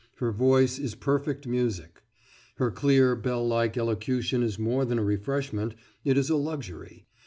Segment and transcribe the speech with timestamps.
[0.15, 2.01] Her voice is perfect music.
[2.55, 7.05] Her clear, bell like elocution is more than a refreshment, it is a luxury.